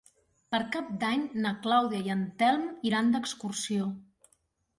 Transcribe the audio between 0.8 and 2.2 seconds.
d'Any na Clàudia i